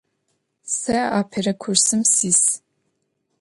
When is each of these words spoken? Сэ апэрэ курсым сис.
Сэ 0.77 0.97
апэрэ 1.19 1.53
курсым 1.61 2.01
сис. 2.13 2.41